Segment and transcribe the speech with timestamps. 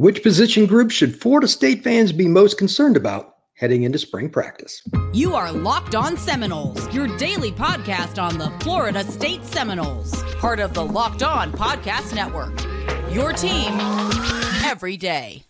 [0.00, 4.80] Which position group should Florida State fans be most concerned about heading into spring practice?
[5.12, 10.72] You are Locked On Seminoles, your daily podcast on the Florida State Seminoles, part of
[10.72, 12.58] the Locked On Podcast Network.
[13.12, 13.78] Your team
[14.64, 15.44] every day.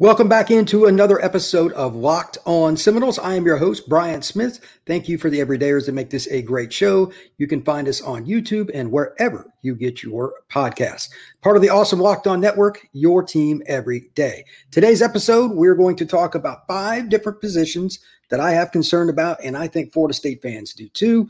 [0.00, 3.20] Welcome back into another episode of Locked On Seminoles.
[3.20, 4.58] I am your host, Brian Smith.
[4.86, 7.12] Thank you for the everydayers that make this a great show.
[7.38, 11.10] You can find us on YouTube and wherever you get your podcasts.
[11.42, 14.44] Part of the awesome Locked On Network, your team every day.
[14.72, 19.38] Today's episode, we're going to talk about five different positions that I have concern about,
[19.44, 21.28] and I think Florida State fans do too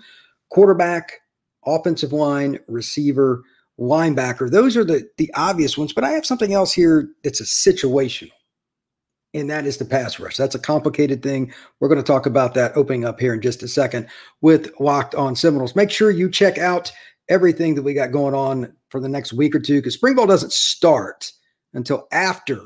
[0.48, 1.20] quarterback,
[1.66, 3.42] offensive line, receiver,
[3.78, 4.50] linebacker.
[4.50, 8.30] Those are the, the obvious ones, but I have something else here that's a situational
[9.34, 10.36] and that is the pass rush.
[10.36, 11.52] That's a complicated thing.
[11.80, 14.08] We're going to talk about that opening up here in just a second
[14.40, 15.76] with Locked On Seminoles.
[15.76, 16.92] Make sure you check out
[17.28, 20.26] everything that we got going on for the next week or two because spring ball
[20.26, 21.32] doesn't start
[21.72, 22.60] until after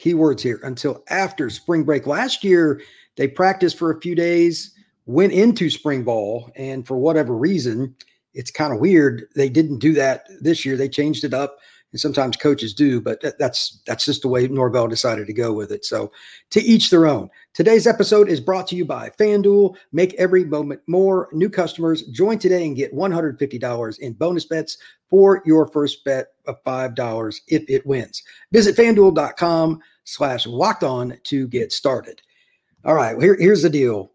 [0.00, 2.06] keywords here until after spring break.
[2.06, 2.80] Last year,
[3.16, 4.74] they practiced for a few days,
[5.06, 7.94] went into spring ball, and for whatever reason,
[8.32, 9.26] it's kind of weird.
[9.36, 10.76] They didn't do that this year.
[10.76, 11.58] They changed it up
[11.94, 15.70] and sometimes coaches do, but that's that's just the way Norvell decided to go with
[15.70, 15.84] it.
[15.84, 16.10] So
[16.50, 17.30] to each their own.
[17.52, 19.76] Today's episode is brought to you by FanDuel.
[19.92, 21.28] Make every moment more.
[21.30, 24.76] New customers join today and get $150 in bonus bets
[25.08, 28.24] for your first bet of $5 if it wins.
[28.50, 32.20] Visit fanduel.com slash locked on to get started.
[32.84, 34.10] All right, here, here's the deal.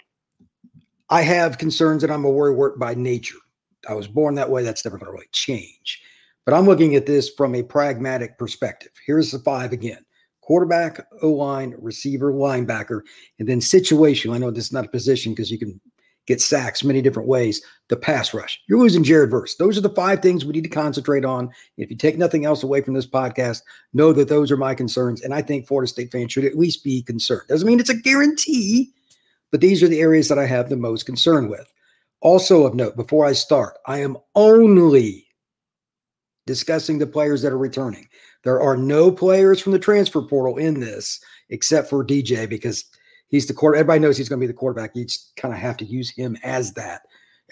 [1.09, 3.39] I have concerns that I'm a worry work by nature.
[3.87, 4.63] I was born that way.
[4.63, 6.03] That's never going to really change.
[6.45, 8.91] But I'm looking at this from a pragmatic perspective.
[9.05, 10.05] Here's the five again
[10.41, 13.01] quarterback, O line, receiver, linebacker,
[13.37, 14.33] and then situational.
[14.33, 15.79] I know this is not a position because you can
[16.25, 17.61] get sacks many different ways.
[17.89, 18.59] The pass rush.
[18.67, 19.55] You're losing Jared Verse.
[19.55, 21.49] Those are the five things we need to concentrate on.
[21.77, 23.61] If you take nothing else away from this podcast,
[23.93, 25.21] know that those are my concerns.
[25.21, 27.47] And I think Florida State fans should at least be concerned.
[27.47, 28.91] Doesn't mean it's a guarantee,
[29.51, 31.71] but these are the areas that I have the most concern with.
[32.21, 35.28] Also, of note, before I start, I am only
[36.49, 38.09] discussing the players that are returning.
[38.43, 41.19] There are no players from the transfer portal in this
[41.51, 42.85] except for DJ because
[43.27, 43.75] he's the quarter.
[43.77, 44.95] Everybody knows he's going to be the quarterback.
[44.95, 47.03] You just kind of have to use him as that.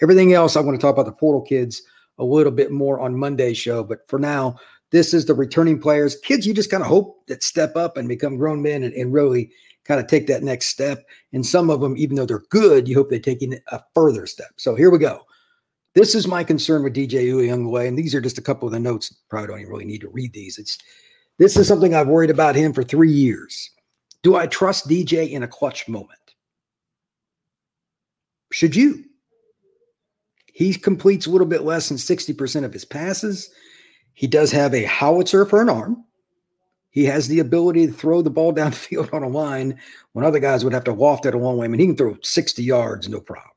[0.02, 1.80] Everything else, I want to talk about the portal kids
[2.18, 3.84] a little bit more on Monday's show.
[3.84, 4.56] But for now,
[4.90, 6.16] this is the returning players.
[6.16, 9.12] Kids, you just kind of hope that step up and become grown men and, and
[9.12, 9.48] really
[9.84, 11.04] kind of take that next step.
[11.32, 14.50] And some of them, even though they're good, you hope they take a further step.
[14.56, 15.22] So here we go.
[15.94, 18.80] This is my concern with DJ Uiagalelei, and these are just a couple of the
[18.80, 19.14] notes.
[19.28, 20.58] Probably don't even really need to read these.
[20.58, 20.78] It's
[21.38, 23.70] this is something I've worried about him for three years.
[24.22, 26.18] Do I trust DJ in a clutch moment?
[28.52, 29.04] Should you?
[30.52, 33.50] He completes a little bit less than 60% of his passes.
[34.14, 36.04] He does have a howitzer for an arm.
[36.90, 39.78] He has the ability to throw the ball down the field on a line
[40.12, 41.66] when other guys would have to waft it a long way.
[41.66, 43.52] I mean, he can throw 60 yards, no problem.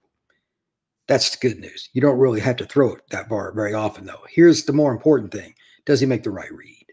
[1.07, 1.89] That's the good news.
[1.93, 4.21] You don't really have to throw it that far very often, though.
[4.29, 5.53] Here's the more important thing
[5.85, 6.85] Does he make the right read?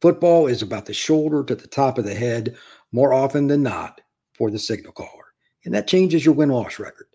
[0.00, 2.56] Football is about the shoulder to the top of the head
[2.90, 4.00] more often than not
[4.34, 5.34] for the signal caller.
[5.64, 7.06] And that changes your win loss record.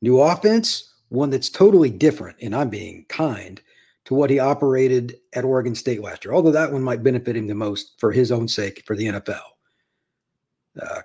[0.00, 3.60] New offense, one that's totally different, and I'm being kind
[4.06, 7.46] to what he operated at Oregon State last year, although that one might benefit him
[7.46, 9.40] the most for his own sake for the NFL.
[10.80, 11.00] Uh,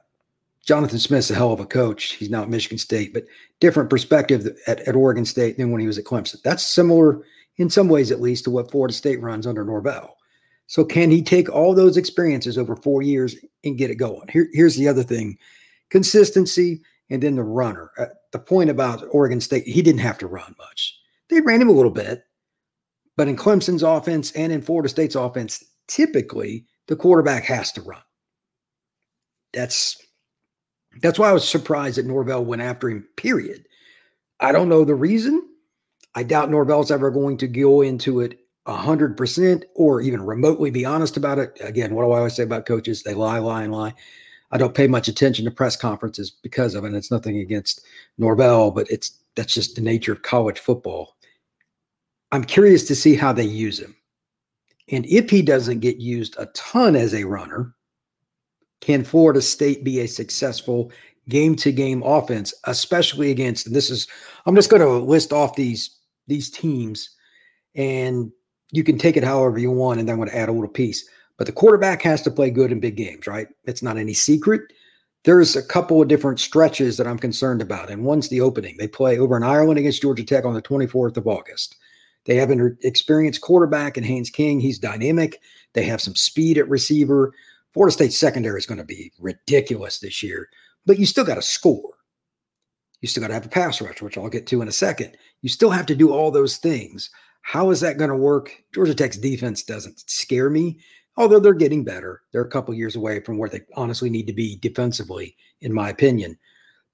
[0.70, 2.12] Jonathan Smith's a hell of a coach.
[2.12, 3.26] He's now at Michigan State, but
[3.60, 6.40] different perspective at, at Oregon State than when he was at Clemson.
[6.44, 7.24] That's similar
[7.58, 10.16] in some ways, at least, to what Florida State runs under Norvell.
[10.68, 14.28] So, can he take all those experiences over four years and get it going?
[14.32, 15.40] Here, here's the other thing
[15.90, 17.90] consistency and then the runner.
[17.98, 20.96] Uh, the point about Oregon State, he didn't have to run much.
[21.32, 22.26] They ran him a little bit,
[23.18, 28.04] but in Clemson's offense and in Florida State's offense, typically the quarterback has to run.
[29.52, 29.98] That's
[31.02, 33.66] that's why I was surprised that Norvell went after him, period.
[34.40, 35.48] I don't know the reason.
[36.16, 41.18] I doubt Norvell's ever going to go into it 100% or even remotely be honest
[41.18, 41.58] about it.
[41.62, 43.04] Again, what do I always say about coaches?
[43.04, 43.94] They lie, lie, and lie.
[44.52, 46.94] I don't pay much attention to press conferences because of it.
[46.94, 47.86] It's nothing against
[48.18, 51.16] Norvell, but it's that's just the nature of college football.
[52.32, 53.96] I'm curious to see how they use him.
[54.92, 57.76] And if he doesn't get used a ton as a runner,
[58.82, 60.92] can Florida State be a successful
[61.28, 64.08] game to game offense, especially against, and this is,
[64.46, 65.98] I'm just going to list off these,
[66.28, 67.16] these teams
[67.76, 68.32] and
[68.72, 70.68] you can take it however you want, and then I'm going to add a little
[70.68, 71.08] piece.
[71.38, 73.48] But the quarterback has to play good in big games, right?
[73.66, 74.62] It's not any secret.
[75.24, 78.78] There's a couple of different stretches that I'm concerned about, and one's the opening.
[78.78, 81.76] They play over in Ireland against Georgia Tech on the 24th of August.
[82.26, 84.60] They have an experienced quarterback in Haynes King.
[84.60, 85.42] He's dynamic.
[85.74, 87.34] They have some speed at receiver.
[87.74, 90.50] Florida State secondary is going to be ridiculous this year,
[90.86, 91.94] but you still got to score.
[93.02, 95.16] You still got to have a pass rush, which I'll get to in a second.
[95.42, 97.10] You still have to do all those things.
[97.42, 98.52] How is that going to work?
[98.74, 100.80] Georgia Tech's defense doesn't scare me,
[101.16, 102.22] although they're getting better.
[102.32, 105.90] They're a couple years away from where they honestly need to be defensively, in my
[105.90, 106.38] opinion.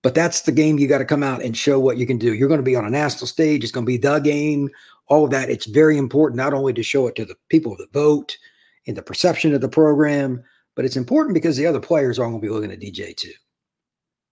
[0.04, 2.36] But that's the game you got to come out and show what you can do.
[2.36, 3.64] You're going to be on a national stage.
[3.64, 4.70] It's going to be the game,
[5.08, 5.50] all of that.
[5.50, 8.38] It's very important not only to show it to the people that vote
[8.86, 10.44] and the perception of the program,
[10.76, 13.32] but it's important because the other players are going to be looking at DJ too.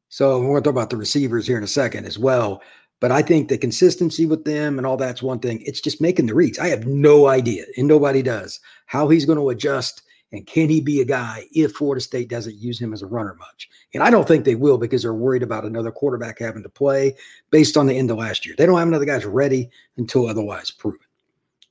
[0.09, 2.61] So we're going to talk about the receivers here in a second as well.
[2.99, 5.61] But I think the consistency with them and all that's one thing.
[5.65, 6.59] It's just making the reads.
[6.59, 10.03] I have no idea, and nobody does, how he's going to adjust
[10.33, 13.35] and can he be a guy if Florida State doesn't use him as a runner
[13.35, 13.69] much?
[13.93, 17.15] And I don't think they will because they're worried about another quarterback having to play
[17.51, 18.55] based on the end of last year.
[18.57, 20.99] They don't have another guys ready until otherwise proven.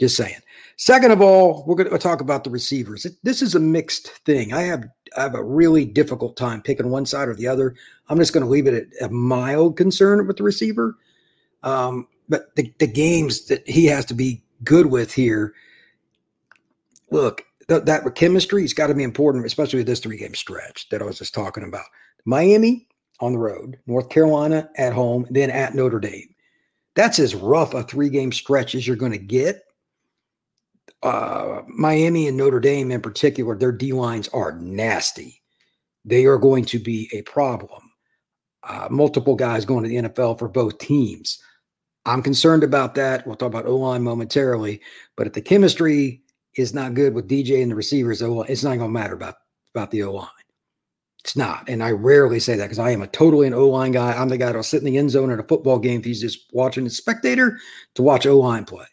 [0.03, 0.41] Just saying.
[0.79, 3.07] Second of all, we're going to talk about the receivers.
[3.23, 4.53] This is a mixed thing.
[4.53, 7.77] I have I have a really difficult time picking one side or the other.
[8.09, 10.97] I'm just going to leave it at a mild concern with the receiver.
[11.63, 15.55] Um, but the, the games that he has to be good with here,
[17.13, 20.89] look, th- that chemistry has got to be important, especially with this three game stretch
[20.89, 21.87] that I was just talking about.
[22.25, 22.89] Miami
[23.21, 26.35] on the road, North Carolina at home, then at Notre Dame.
[26.97, 29.63] That's as rough a three game stretch as you're going to get
[31.03, 35.43] uh, Miami and Notre Dame in particular, their D lines are nasty.
[36.05, 37.81] They are going to be a problem.
[38.63, 41.43] Uh, multiple guys going to the NFL for both teams.
[42.07, 43.27] I'm concerned about that.
[43.27, 44.81] We'll talk about O line momentarily,
[45.17, 46.23] but if the chemistry
[46.57, 49.37] is not good with DJ and the receivers, it's not going to matter about
[49.75, 50.29] about the O line.
[51.25, 53.93] It's not, and I rarely say that because I am a totally an O line
[53.93, 54.13] guy.
[54.13, 56.21] I'm the guy that'll sit in the end zone at a football game if he's
[56.21, 57.59] just watching a spectator
[57.95, 58.87] to watch O line play.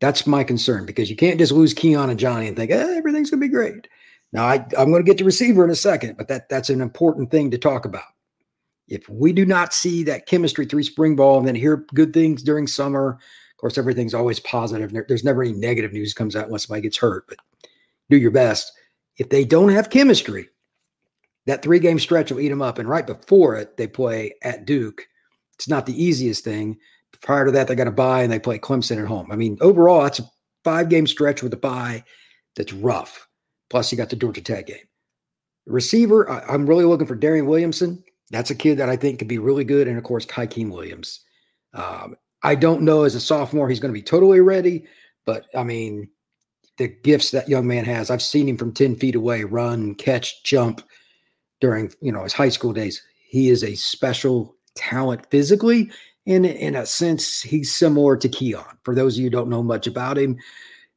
[0.00, 3.30] That's my concern because you can't just lose Keon and Johnny and think eh, everything's
[3.30, 3.86] going to be great.
[4.32, 6.80] Now, I, I'm going to get to receiver in a second, but that that's an
[6.80, 8.02] important thing to talk about.
[8.88, 12.42] If we do not see that chemistry through spring ball and then hear good things
[12.42, 14.92] during summer, of course, everything's always positive.
[15.06, 17.38] There's never any negative news comes out unless somebody gets hurt, but
[18.08, 18.72] do your best.
[19.18, 20.48] If they don't have chemistry,
[21.46, 22.78] that three game stretch will eat them up.
[22.78, 25.06] And right before it, they play at Duke.
[25.54, 26.78] It's not the easiest thing
[27.22, 29.30] prior to that, they got a bye and they play Clemson at home.
[29.30, 30.30] I mean, overall, that's a
[30.64, 32.04] five game stretch with a bye
[32.56, 33.28] that's rough.
[33.68, 34.76] Plus, you got the Georgia Tech game.
[35.66, 38.02] Receiver, I, am really looking for Darion Williamson.
[38.30, 39.86] That's a kid that I think could be really good.
[39.88, 41.20] And of course, Hykeem Williams.
[41.74, 44.86] Um, I don't know as a sophomore he's going to be totally ready,
[45.26, 46.08] but I mean,
[46.78, 50.42] the gifts that young man has, I've seen him from 10 feet away run, catch,
[50.42, 50.82] jump
[51.60, 53.02] during you know his high school days.
[53.28, 55.90] He is a special talent physically
[56.30, 58.78] in in a sense, he's similar to Keon.
[58.84, 60.38] For those of you who don't know much about him,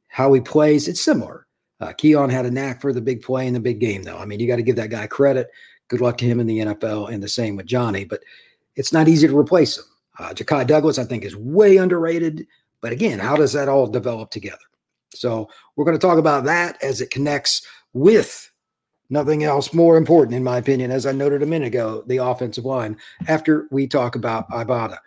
[0.06, 1.46] how he plays, it's similar.
[1.80, 4.16] Uh, Keon had a knack for the big play in the big game, though.
[4.16, 5.50] I mean, you got to give that guy credit.
[5.88, 8.04] Good luck to him in the NFL, and the same with Johnny.
[8.04, 8.20] But
[8.76, 9.84] it's not easy to replace him.
[10.20, 12.46] Uh, Ja'Khi Douglas, I think, is way underrated.
[12.80, 14.58] But again, how does that all develop together?
[15.14, 18.50] So we're going to talk about that as it connects with
[19.10, 22.64] nothing else more important, in my opinion, as I noted a minute ago, the offensive
[22.64, 22.96] line.
[23.26, 24.98] After we talk about Ibotta.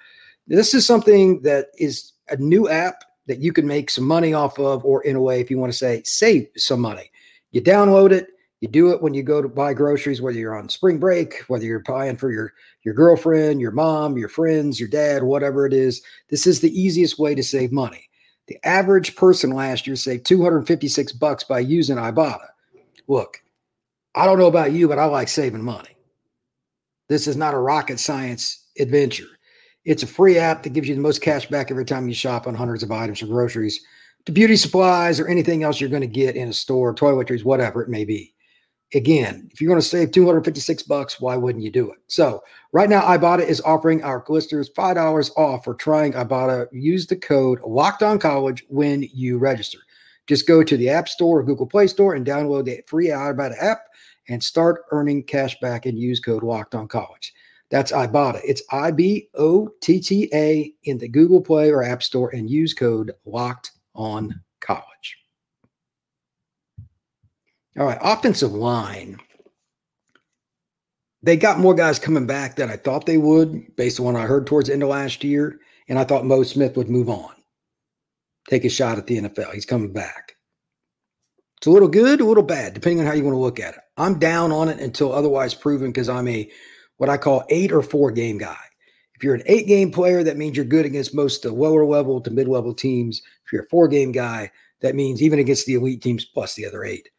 [0.47, 4.57] This is something that is a new app that you can make some money off
[4.57, 7.11] of, or in a way, if you want to say, save some money.
[7.51, 8.27] You download it.
[8.61, 11.65] You do it when you go to buy groceries, whether you're on spring break, whether
[11.65, 16.01] you're buying for your your girlfriend, your mom, your friends, your dad, whatever it is.
[16.29, 18.09] This is the easiest way to save money.
[18.47, 22.47] The average person last year saved 256 bucks by using Ibotta.
[23.07, 23.43] Look,
[24.15, 25.95] I don't know about you, but I like saving money.
[27.09, 29.36] This is not a rocket science adventure.
[29.87, 32.45] It's a free app that gives you the most cash back every time you shop
[32.45, 33.79] on hundreds of items or groceries
[34.25, 37.81] to beauty supplies or anything else you're going to get in a store, toiletries, whatever
[37.81, 38.35] it may be.
[38.93, 41.99] Again, if you're going to save 256 bucks, why wouldn't you do it?
[42.07, 46.67] So right now, Ibotta is offering our listeners $5 off for trying Ibotta.
[46.73, 49.79] Use the code Locked On College when you register.
[50.27, 53.55] Just go to the App Store or Google Play Store and download the free Ibotta
[53.63, 53.83] app
[54.27, 57.33] and start earning cash back and use code Locked On College.
[57.69, 58.41] That's Ibotta.
[58.45, 62.49] It's I B O T T A in the Google Play or App Store and
[62.49, 65.17] use code locked on college.
[67.77, 69.19] All right, offensive line.
[71.23, 74.25] They got more guys coming back than I thought they would, based on what I
[74.25, 75.59] heard towards the end of last year.
[75.89, 77.31] And I thought Mo Smith would move on.
[78.49, 79.53] take a shot at the NFL.
[79.53, 80.35] He's coming back.
[81.57, 83.73] It's a little good, a little bad, depending on how you want to look at
[83.73, 83.79] it.
[83.97, 86.49] I'm down on it until otherwise proven because I'm a
[86.97, 88.57] what I call eight or four game guy.
[89.15, 91.85] If you're an eight game player, that means you're good against most of the lower
[91.85, 93.21] level to mid level teams.
[93.45, 94.51] If you're a four game guy,
[94.81, 97.09] that means even against the elite teams plus the other eight,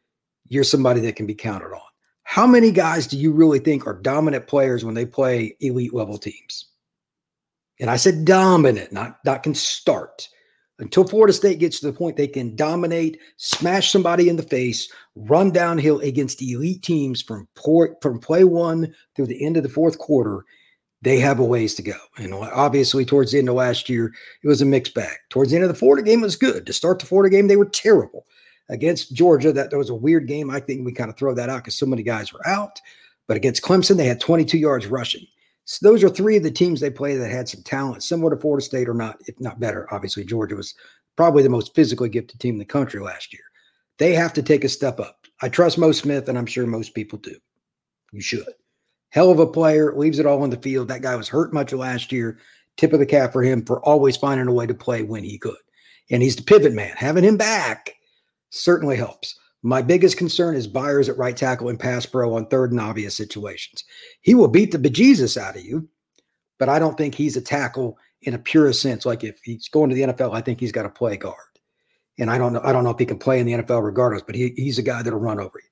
[0.46, 1.80] you're somebody that can be counted on.
[2.22, 6.18] How many guys do you really think are dominant players when they play elite level
[6.18, 6.66] teams?
[7.80, 10.28] And I said dominant, not, not can start.
[10.80, 14.90] Until Florida State gets to the point they can dominate, smash somebody in the face,
[15.16, 19.68] run downhill against elite teams from, port, from play one through the end of the
[19.68, 20.44] fourth quarter,
[21.02, 21.96] they have a ways to go.
[22.16, 25.16] And obviously, towards the end of last year, it was a mixed bag.
[25.30, 26.66] Towards the end of the Florida game, was good.
[26.66, 28.24] To start the Florida game, they were terrible.
[28.68, 30.50] Against Georgia, that, that was a weird game.
[30.50, 32.80] I think we kind of throw that out because so many guys were out.
[33.26, 35.26] But against Clemson, they had 22 yards rushing.
[35.70, 38.40] So those are three of the teams they play that had some talent, similar to
[38.40, 39.86] Florida State or not, if not better.
[39.92, 40.74] Obviously, Georgia was
[41.14, 43.42] probably the most physically gifted team in the country last year.
[43.98, 45.26] They have to take a step up.
[45.42, 47.36] I trust Mo Smith, and I'm sure most people do.
[48.12, 48.48] You should.
[49.10, 50.88] Hell of a player, leaves it all on the field.
[50.88, 52.38] That guy was hurt much last year.
[52.78, 55.36] Tip of the cap for him for always finding a way to play when he
[55.36, 55.54] could.
[56.10, 56.94] And he's the pivot man.
[56.96, 57.92] Having him back
[58.48, 59.38] certainly helps.
[59.62, 63.16] My biggest concern is Byers at right tackle and pass pro on third and obvious
[63.16, 63.84] situations.
[64.20, 65.88] He will beat the bejesus out of you,
[66.58, 69.04] but I don't think he's a tackle in a purest sense.
[69.04, 71.36] Like if he's going to the NFL, I think he's got to play guard.
[72.18, 72.60] And I don't know.
[72.64, 74.82] I don't know if he can play in the NFL regardless, but he, he's a
[74.82, 75.68] guy that'll run over you.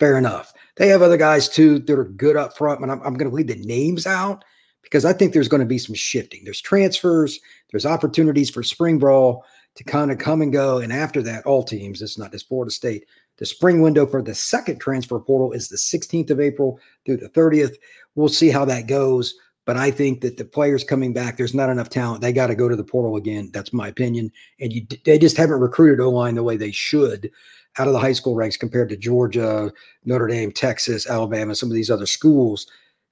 [0.00, 0.52] Fair enough.
[0.76, 3.34] They have other guys too that are good up front, but I'm, I'm going to
[3.34, 4.44] leave the names out
[4.82, 6.42] because I think there's going to be some shifting.
[6.44, 7.38] There's transfers,
[7.70, 9.44] there's opportunities for spring brawl
[9.76, 10.78] to kind of come and go.
[10.78, 13.06] And after that, all teams, it's not just Florida State.
[13.38, 17.28] The spring window for the second transfer portal is the 16th of April through the
[17.30, 17.76] 30th.
[18.14, 19.34] We'll see how that goes.
[19.66, 22.20] But I think that the players coming back, there's not enough talent.
[22.20, 23.50] They got to go to the portal again.
[23.52, 24.30] That's my opinion.
[24.60, 27.30] And you, they just haven't recruited O line the way they should
[27.78, 29.72] out of the high school ranks compared to Georgia,
[30.04, 32.66] Notre Dame, Texas, Alabama, some of these other schools.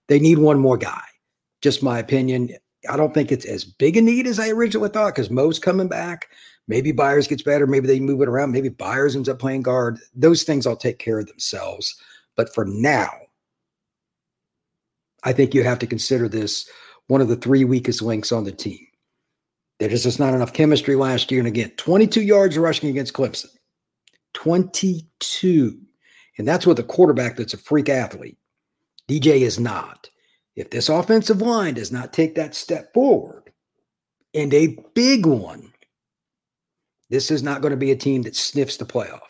[0.08, 1.02] They need one more guy.
[1.62, 2.50] Just my opinion.
[2.88, 5.88] I don't think it's as big a need as I originally thought because Mo's coming
[5.88, 6.28] back.
[6.68, 7.66] Maybe Byers gets better.
[7.66, 8.52] Maybe they move it around.
[8.52, 9.98] Maybe Byers ends up playing guard.
[10.14, 11.94] Those things I'll take care of themselves.
[12.36, 13.10] But for now,
[15.24, 16.68] I think you have to consider this
[17.08, 18.86] one of the three weakest links on the team.
[19.78, 21.40] There's just not enough chemistry last year.
[21.40, 23.48] And again, 22 yards rushing against Clemson.
[24.34, 25.78] 22.
[26.38, 28.38] And that's with a quarterback that's a freak athlete.
[29.08, 30.08] DJ is not.
[30.54, 33.52] If this offensive line does not take that step forward,
[34.34, 35.71] and a big one,
[37.12, 39.20] this is not going to be a team that sniffs the playoff.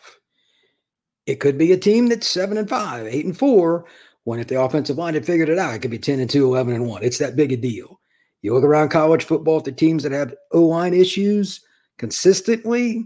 [1.25, 3.85] It could be a team that's seven and five, eight and four,
[4.23, 6.45] when if the offensive line had figured it out, it could be 10 and 2,
[6.45, 7.03] 11 and 1.
[7.03, 7.99] It's that big a deal.
[8.41, 11.59] You look around college football at the teams that have O line issues
[11.97, 13.05] consistently,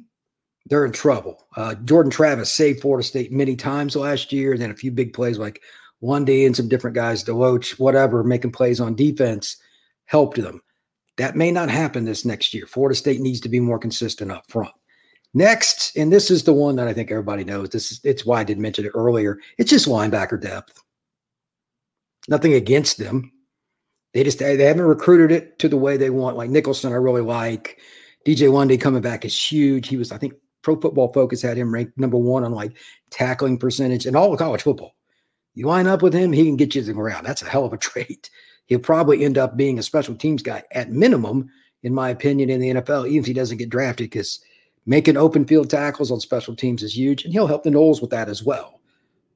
[0.67, 1.48] they're in trouble.
[1.55, 5.12] Uh, Jordan Travis saved Florida State many times last year, and then a few big
[5.12, 5.60] plays like
[6.01, 9.57] one day and some different guys, Deloach, whatever, making plays on defense
[10.05, 10.62] helped them.
[11.17, 12.65] That may not happen this next year.
[12.67, 14.71] Florida State needs to be more consistent up front.
[15.33, 17.69] Next, and this is the one that I think everybody knows.
[17.69, 19.39] This is it's why I did mention it earlier.
[19.57, 20.81] It's just linebacker depth.
[22.27, 23.31] Nothing against them.
[24.13, 26.36] They just they haven't recruited it to the way they want.
[26.36, 27.79] Blake Nichelson, I really like.
[28.25, 29.88] DJ Lundy coming back is huge.
[29.88, 32.77] He was, I think, Pro Football Focus had him ranked number one on like
[33.09, 34.95] tackling percentage and all of college football.
[35.53, 37.25] You line up with him, he can get you to the ground.
[37.25, 38.29] That's a hell of a trait.
[38.67, 41.50] He'll probably end up being a special teams guy at minimum,
[41.83, 44.39] in my opinion, in the NFL, even if he doesn't get drafted, because
[44.86, 48.12] making open field tackles on special teams is huge, and he'll help the Noles with
[48.12, 48.77] that as well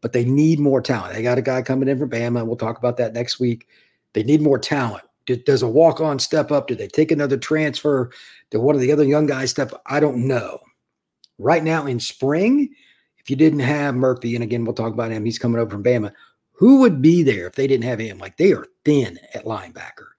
[0.01, 1.13] but they need more talent.
[1.13, 2.39] They got a guy coming in from Bama.
[2.39, 3.67] and We'll talk about that next week.
[4.13, 5.03] They need more talent.
[5.45, 6.67] Does a walk on step up?
[6.67, 8.11] Do they take another transfer?
[8.49, 9.81] Did one of the other young guys step up?
[9.85, 10.59] I don't know.
[11.37, 12.73] Right now in spring,
[13.19, 15.83] if you didn't have Murphy, and again, we'll talk about him, he's coming over from
[15.83, 16.11] Bama.
[16.61, 18.19] Who would be there if they didn't have him?
[18.19, 20.09] Like they are thin at linebacker.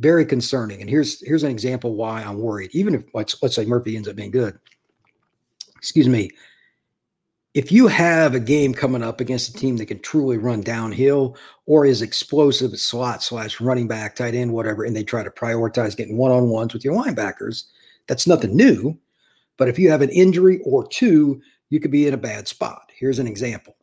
[0.00, 0.80] Very concerning.
[0.80, 2.70] And here's here's an example why I'm worried.
[2.72, 4.58] Even if let's let's say Murphy ends up being good.
[5.76, 6.30] Excuse me
[7.54, 11.36] if you have a game coming up against a team that can truly run downhill
[11.66, 15.30] or is explosive at slot slash running back, tight end, whatever, and they try to
[15.30, 17.66] prioritize getting one on ones with your linebackers,
[18.08, 18.98] that's nothing new.
[19.56, 22.90] But if you have an injury or two, you could be in a bad spot.
[22.92, 23.73] Here's an example.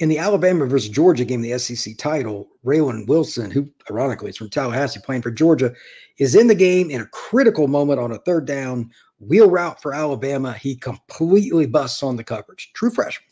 [0.00, 4.48] In the Alabama versus Georgia game, the SEC title, Raylen Wilson, who ironically is from
[4.48, 5.74] Tallahassee playing for Georgia,
[6.18, 9.92] is in the game in a critical moment on a third down wheel route for
[9.92, 10.54] Alabama.
[10.54, 12.72] He completely busts on the coverage.
[12.72, 13.28] True freshman.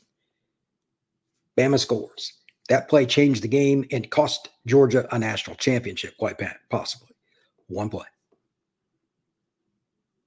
[1.57, 2.35] Bama scores.
[2.69, 6.37] That play changed the game and cost Georgia a national championship, quite
[6.69, 7.17] possibly.
[7.69, 8.05] One play.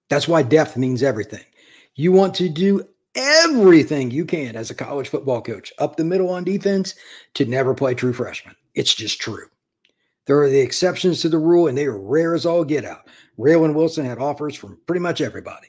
[0.10, 1.46] That's why depth means everything.
[1.94, 2.84] You want to do
[3.16, 6.96] everything you can as a college football coach up the middle on defense
[7.34, 8.56] to never play true freshmen.
[8.76, 9.48] It's just true.
[10.26, 13.08] There are the exceptions to the rule, and they are rare as all get out.
[13.38, 15.68] Raylen Wilson had offers from pretty much everybody.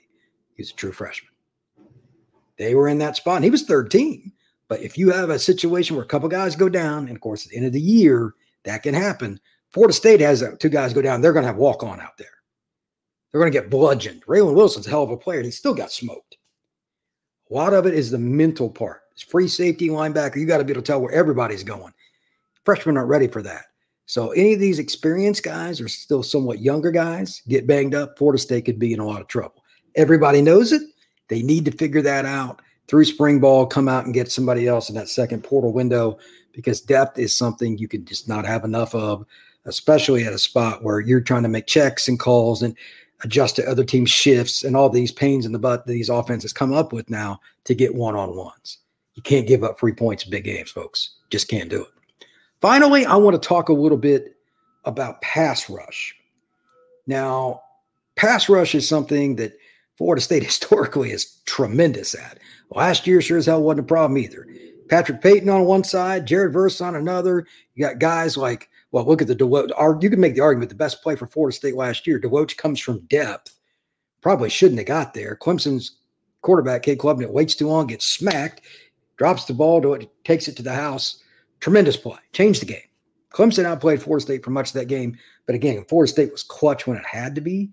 [0.55, 1.33] He's a true freshman.
[2.59, 4.31] They were in that spot, and he was 13.
[4.69, 7.45] But if you have a situation where a couple guys go down, and of course,
[7.45, 8.35] at the end of the year,
[8.65, 9.41] that can happen.
[9.71, 11.21] Florida State has two guys go down.
[11.21, 12.29] They're going to have walk on out there.
[13.31, 14.25] They're going to get bludgeoned.
[14.27, 15.39] Raylen Wilson's a hell of a player.
[15.39, 16.37] And he still got smoked.
[17.53, 19.03] A lot of it is the mental part.
[19.13, 20.37] It's free safety linebacker.
[20.37, 21.93] You got to be able to tell where everybody's going.
[22.65, 23.67] Freshmen aren't ready for that.
[24.07, 28.39] So any of these experienced guys or still somewhat younger guys get banged up, Florida
[28.39, 29.63] State could be in a lot of trouble.
[29.97, 30.81] Everybody knows it.
[31.29, 34.89] They need to figure that out through spring ball, come out and get somebody else
[34.89, 36.19] in that second portal window
[36.53, 39.27] because depth is something you can just not have enough of,
[39.67, 42.75] especially at a spot where you're trying to make checks and calls and
[43.23, 46.53] adjust to other team shifts and all these pains in the butt that these offenses
[46.53, 48.79] come up with now to get one on ones.
[49.15, 51.17] You can't give up free points in big games, folks.
[51.31, 52.27] Just can't do it.
[52.61, 54.37] Finally, I want to talk a little bit
[54.85, 56.15] about pass rush.
[57.07, 57.63] Now,
[58.17, 59.53] pass rush is something that
[59.99, 62.39] Florida State historically is tremendous at.
[62.71, 64.47] Last year sure as hell wasn't a problem either.
[64.89, 67.47] Patrick Payton on one side, Jared Verse on another.
[67.75, 70.03] You got guys like, well, look at the DeLoach.
[70.03, 72.21] You can make the argument the best play for Florida State last year.
[72.21, 73.59] DeLoach comes from depth.
[74.21, 75.37] Probably shouldn't have got there.
[75.41, 75.97] Clemson's
[76.43, 78.61] quarterback, Cade Klubnik, waits too long, gets smacked,
[79.17, 81.23] drops the ball, to it, takes it to the house.
[81.61, 82.19] Tremendous play.
[82.33, 82.83] Changed the game.
[83.33, 85.17] Clemson outplayed Florida State for much of that game.
[85.47, 87.71] But again, Florida State was clutch when it had to be.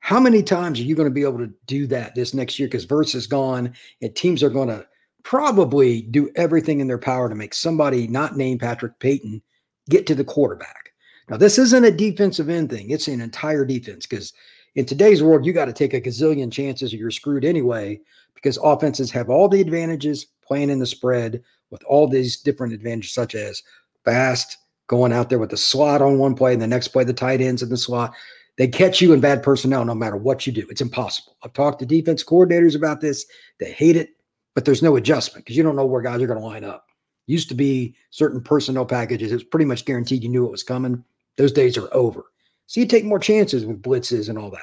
[0.00, 2.68] How many times are you going to be able to do that this next year?
[2.68, 4.86] Because Verse is gone and teams are going to
[5.22, 9.42] probably do everything in their power to make somebody not named Patrick Payton
[9.88, 10.92] get to the quarterback.
[11.28, 14.32] Now, this isn't a defensive end thing, it's an entire defense because
[14.74, 18.00] in today's world, you got to take a gazillion chances or you're screwed anyway
[18.34, 23.12] because offenses have all the advantages playing in the spread with all these different advantages,
[23.12, 23.62] such as
[24.04, 27.12] fast, going out there with the slot on one play and the next play, the
[27.12, 28.14] tight ends in the slot.
[28.56, 30.66] They catch you in bad personnel no matter what you do.
[30.70, 31.36] It's impossible.
[31.44, 33.24] I've talked to defense coordinators about this.
[33.60, 34.10] They hate it,
[34.54, 36.86] but there's no adjustment because you don't know where guys are going to line up.
[37.28, 39.30] Used to be certain personnel packages.
[39.30, 41.04] It was pretty much guaranteed you knew what was coming.
[41.36, 42.24] Those days are over.
[42.66, 44.62] So you take more chances with blitzes and all that.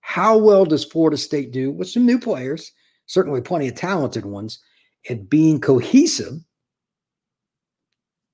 [0.00, 2.72] How well does Florida State do with some new players,
[3.06, 4.58] certainly plenty of talented ones,
[5.08, 6.44] and being cohesive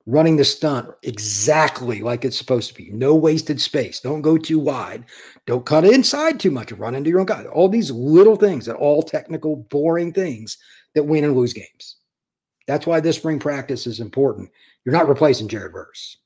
[0.06, 2.90] running the stunt exactly like it's supposed to be.
[2.90, 4.00] No wasted space.
[4.00, 5.04] Don't go too wide.
[5.46, 6.72] Don't cut inside too much.
[6.72, 7.44] Run into your own guy.
[7.46, 10.58] All these little things that all technical, boring things
[10.94, 11.96] that win and lose games.
[12.70, 14.48] That's why this spring practice is important.
[14.84, 16.18] You're not replacing Jared Verse.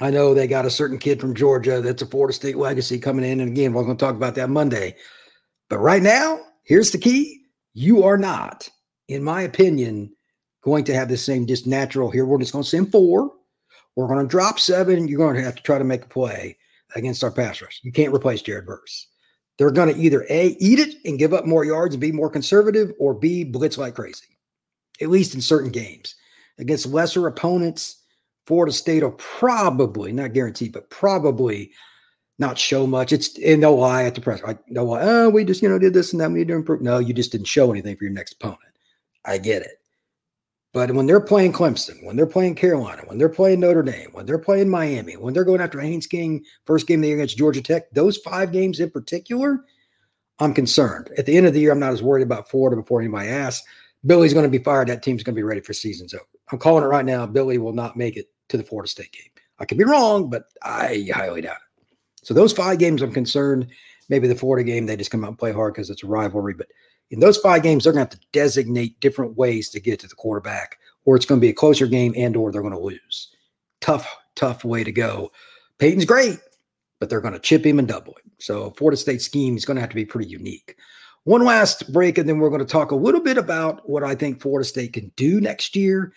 [0.00, 3.30] I know they got a certain kid from Georgia that's a Florida State legacy coming
[3.30, 3.40] in.
[3.40, 4.96] And again, we're going to talk about that Monday.
[5.68, 7.42] But right now, here's the key.
[7.74, 8.66] You are not,
[9.08, 10.10] in my opinion,
[10.62, 12.24] going to have the same just natural here.
[12.24, 13.30] We're just going to send four.
[13.94, 15.06] We're going to drop seven.
[15.06, 16.56] You're going to have to try to make a play
[16.96, 17.78] against our pass rush.
[17.82, 19.06] You can't replace Jared Verse.
[19.58, 22.30] They're going to either A, eat it and give up more yards and be more
[22.30, 24.38] conservative, or B, blitz like crazy,
[25.00, 26.16] at least in certain games.
[26.58, 28.02] Against lesser opponents,
[28.46, 31.72] Florida State will probably, not guaranteed, but probably
[32.38, 33.12] not show much.
[33.12, 34.42] It's and they'll lie at the press.
[34.42, 36.30] Like they'll lie, oh, we just, you know, did this and that.
[36.30, 36.80] We need to improve.
[36.80, 38.60] No, you just didn't show anything for your next opponent.
[39.24, 39.80] I get it.
[40.74, 44.26] But when they're playing Clemson, when they're playing Carolina, when they're playing Notre Dame, when
[44.26, 47.38] they're playing Miami, when they're going after Haynes King, first game of the year against
[47.38, 49.64] Georgia Tech, those five games in particular,
[50.40, 51.10] I'm concerned.
[51.16, 53.64] At the end of the year, I'm not as worried about Florida before anybody asks.
[54.04, 54.88] Billy's going to be fired.
[54.88, 56.24] That team's going to be ready for season's over.
[56.50, 57.24] I'm calling it right now.
[57.24, 59.30] Billy will not make it to the Florida State game.
[59.60, 62.26] I could be wrong, but I highly doubt it.
[62.26, 63.68] So those five games, I'm concerned.
[64.08, 66.54] Maybe the Florida game, they just come out and play hard because it's a rivalry.
[66.54, 66.66] But
[67.10, 70.08] in those five games, they're going to have to designate different ways to get to
[70.08, 72.80] the quarterback, or it's going to be a closer game and or they're going to
[72.80, 73.34] lose.
[73.80, 75.30] Tough, tough way to go.
[75.78, 76.38] Payton's great,
[77.00, 78.30] but they're going to chip him and double him.
[78.38, 80.76] So Florida State scheme is going to have to be pretty unique.
[81.24, 84.14] One last break, and then we're going to talk a little bit about what I
[84.14, 86.12] think Florida State can do next year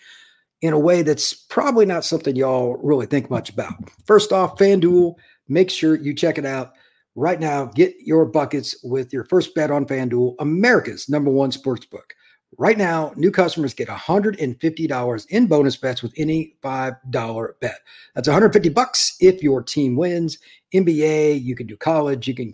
[0.60, 3.74] in a way that's probably not something y'all really think much about.
[4.04, 5.14] First off, FanDuel,
[5.48, 6.72] make sure you check it out
[7.18, 7.66] right now.
[7.66, 12.14] Get your buckets with your first bet on FanDuel, America's number one sports book.
[12.56, 17.80] Right now, new customers get $150 in bonus bets with any $5 bet.
[18.14, 20.38] That's 150 bucks if your team wins.
[20.74, 22.52] NBA, you can do college, you can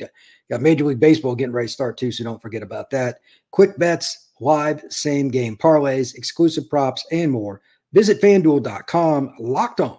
[0.51, 3.19] got Major League Baseball getting ready to start too, so don't forget about that.
[3.51, 7.61] Quick bets, live same game parlays, exclusive props, and more.
[7.93, 9.99] Visit fanduel.com, locked on,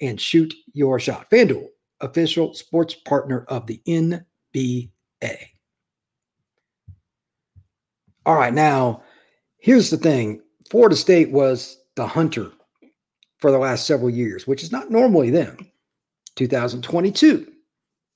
[0.00, 1.30] and shoot your shot.
[1.30, 1.68] FanDuel,
[2.02, 4.90] official sports partner of the NBA.
[8.24, 9.02] All right, now
[9.58, 12.50] here's the thing Florida State was the hunter
[13.38, 15.56] for the last several years, which is not normally them.
[16.36, 17.50] 2022,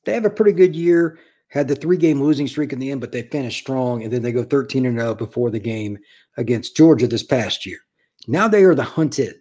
[0.04, 1.18] they have a pretty good year.
[1.48, 4.02] Had the three game losing streak in the end, but they finished strong.
[4.02, 5.96] And then they go 13 and 0 before the game
[6.36, 7.78] against Georgia this past year.
[8.26, 9.36] Now they are the hunted.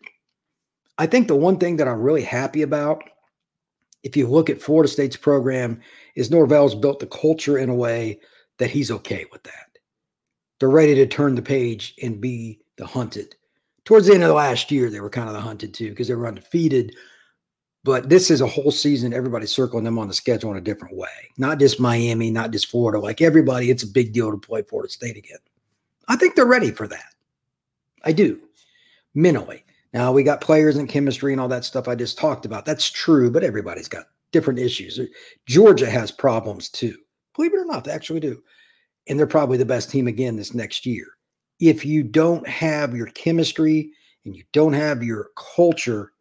[0.97, 3.03] I think the one thing that I'm really happy about,
[4.05, 5.81] if you look at Florida State's program,
[6.15, 8.19] is Norvell's built the culture in a way
[8.59, 9.79] that he's okay with that.
[10.59, 13.35] They're ready to turn the page and be the hunted.
[13.83, 16.07] Towards the end of the last year, they were kind of the hunted too because
[16.07, 16.95] they were undefeated.
[17.83, 19.11] But this is a whole season.
[19.11, 21.09] Everybody's circling them on the schedule in a different way.
[21.37, 22.99] Not just Miami, not just Florida.
[22.99, 25.39] Like everybody, it's a big deal to play Florida State again.
[26.07, 27.13] I think they're ready for that.
[28.03, 28.39] I do,
[29.15, 29.65] mentally.
[29.95, 32.65] Now, we got players and chemistry and all that stuff I just talked about.
[32.65, 34.99] That's true, but everybody's got different issues.
[35.45, 36.97] Georgia has problems too.
[37.33, 38.43] Believe it or not, they actually do.
[39.07, 41.05] And they're probably the best team again this next year.
[41.61, 43.89] If you don't have your chemistry
[44.25, 46.11] and you don't have your culture,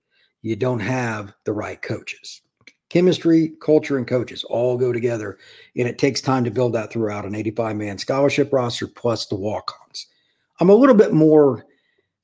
[0.43, 2.43] you don't have the right coaches.
[2.91, 5.37] Chemistry, culture, and coaches all go together,
[5.77, 9.35] and it takes time to build that throughout an 85 man scholarship roster plus the
[9.35, 10.07] walk ons.
[10.61, 11.67] I'm a little bit more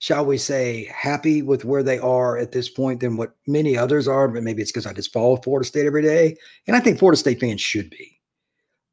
[0.00, 4.08] shall we say, happy with where they are at this point than what many others
[4.08, 4.28] are.
[4.28, 6.36] But maybe it's because I just follow Florida State every day.
[6.66, 8.18] And I think Florida State fans should be.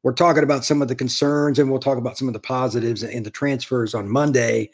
[0.02, 3.02] We're talking about some of the concerns and we'll talk about some of the positives
[3.02, 4.70] and the transfers on Monday.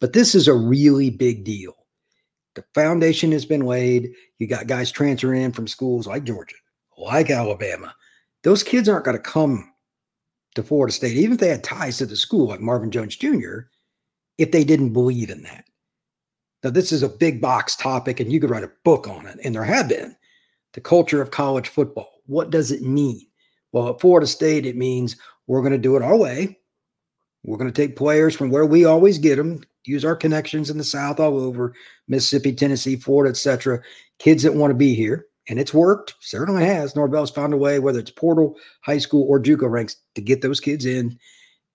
[0.00, 1.74] But this is a really big deal.
[2.56, 4.10] The foundation has been laid.
[4.38, 6.56] You got guys transferring in from schools like Georgia,
[6.98, 7.94] like Alabama.
[8.42, 9.72] Those kids aren't going to come
[10.56, 13.60] to Florida State, even if they had ties to the school, like Marvin Jones Jr.,
[14.36, 15.64] if they didn't believe in that.
[16.62, 19.38] Now, this is a big box topic, and you could write a book on it,
[19.42, 20.16] and there have been.
[20.74, 22.22] The culture of college football.
[22.26, 23.26] What does it mean?
[23.72, 26.58] Well, at Florida State, it means we're going to do it our way.
[27.44, 30.78] We're going to take players from where we always get them, use our connections in
[30.78, 31.74] the South all over
[32.08, 33.80] Mississippi, Tennessee, Florida, etc.
[34.18, 36.14] Kids that want to be here, and it's worked.
[36.20, 36.94] Certainly has.
[36.94, 40.60] Norvell's found a way, whether it's portal, high school, or JUCO ranks, to get those
[40.60, 41.18] kids in.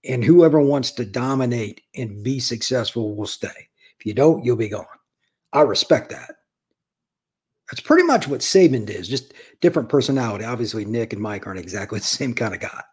[0.08, 3.68] And whoever wants to dominate and be successful will stay.
[4.06, 4.86] You don't, you'll be gone.
[5.52, 6.36] I respect that.
[7.70, 10.46] That's pretty much what Saban did, just different personality.
[10.46, 12.84] Obviously, Nick and Mike aren't exactly the same kind of guy,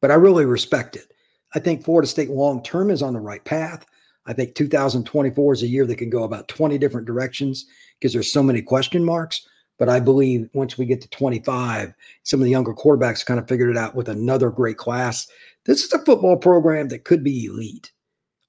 [0.00, 1.12] but I really respect it.
[1.54, 3.86] I think Florida State long term is on the right path.
[4.26, 7.64] I think 2024 is a year that can go about 20 different directions
[7.98, 9.46] because there's so many question marks.
[9.78, 11.94] But I believe once we get to 25,
[12.24, 15.26] some of the younger quarterbacks kind of figured it out with another great class.
[15.64, 17.90] This is a football program that could be elite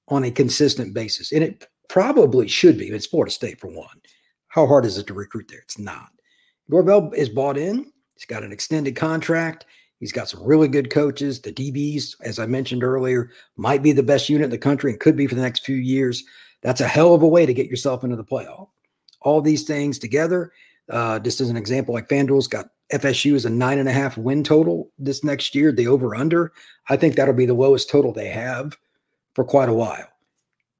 [0.08, 1.32] on a consistent basis.
[1.32, 2.86] And it probably should be.
[2.86, 4.00] It's Florida State for one.
[4.48, 5.58] How hard is it to recruit there?
[5.58, 6.08] It's not.
[6.66, 7.92] Norvell is bought in.
[8.14, 9.66] He's got an extended contract.
[10.00, 11.42] He's got some really good coaches.
[11.42, 14.98] The DBs, as I mentioned earlier, might be the best unit in the country and
[15.00, 16.24] could be for the next few years.
[16.62, 18.68] That's a hell of a way to get yourself into the playoff.
[19.20, 20.50] All these things together,
[20.88, 24.16] uh, just as an example, like FanDuel's got FSU as a nine and a half
[24.16, 26.52] win total this next year, the over under.
[26.88, 28.78] I think that'll be the lowest total they have
[29.34, 30.08] for quite a while.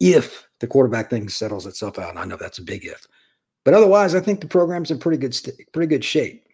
[0.01, 2.11] If the quarterback thing settles itself out.
[2.11, 3.07] And I know that's a big if.
[3.65, 6.47] But otherwise, I think the program's in pretty good st- pretty good shape.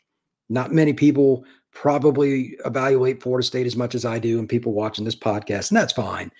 [0.49, 5.05] Not many people probably evaluate Florida State as much as I do, and people watching
[5.05, 6.33] this podcast, and that's fine.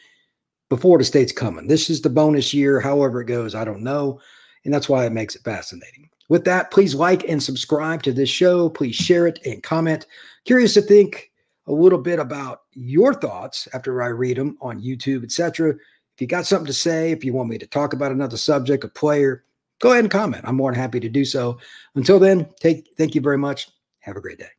[0.71, 1.69] But Florida State's coming.
[1.69, 2.81] This is the bonus year.
[2.81, 4.19] However it goes, I don't know,
[4.65, 6.09] and that's why it makes it fascinating.
[6.31, 8.71] With that, please like and subscribe to this show.
[8.71, 10.07] Please share it and comment.
[10.45, 11.31] Curious to think
[11.67, 15.75] a little bit about your thoughts after I read them on YouTube, etc.
[16.19, 18.83] If you got something to say, if you want me to talk about another subject,
[18.83, 19.45] a player,
[19.79, 20.43] go ahead and comment.
[20.45, 21.61] I'm more than happy to do so.
[21.95, 23.69] Until then, take thank you very much.
[24.01, 24.58] Have a great day.